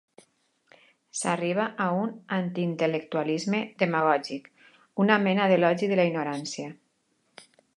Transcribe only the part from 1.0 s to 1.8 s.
S'arriba